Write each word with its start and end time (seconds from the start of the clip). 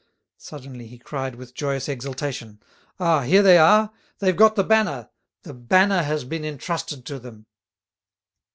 Suddenly 0.39 0.87
he 0.87 0.97
cried 0.97 1.35
with 1.35 1.53
joyous 1.53 1.87
exultation: 1.87 2.59
"Ah, 2.99 3.21
here 3.21 3.43
they 3.43 3.59
are! 3.59 3.91
They've 4.17 4.35
got 4.35 4.55
the 4.55 4.63
banner—the 4.63 5.53
banner 5.53 6.01
has 6.01 6.23
been 6.23 6.43
entrusted 6.43 7.05
to 7.05 7.19
them!" 7.19 7.45